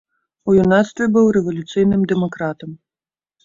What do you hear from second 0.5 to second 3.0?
юнацтве быў рэвалюцыйным дэмакратам.